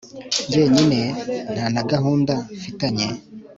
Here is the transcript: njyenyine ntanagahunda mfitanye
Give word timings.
njyenyine 0.47 0.99
ntanagahunda 1.53 2.35
mfitanye 2.59 3.07